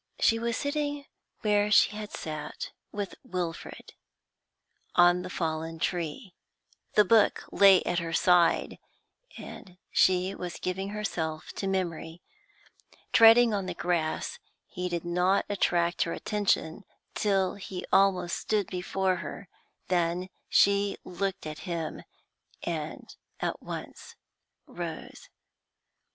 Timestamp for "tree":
5.77-6.33